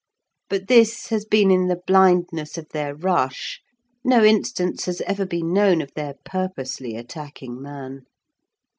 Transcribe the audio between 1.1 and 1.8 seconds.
been in the